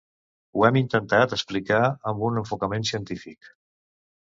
Ho 0.55 0.63
hem 0.69 0.79
intentat 0.79 1.35
explicar 1.37 1.83
amb 2.13 2.25
un 2.31 2.41
enfocament 2.45 2.91
científic. 2.95 3.55